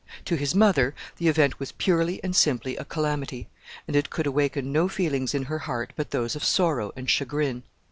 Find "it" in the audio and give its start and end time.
3.95-4.09